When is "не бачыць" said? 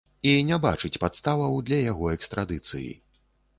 0.45-0.99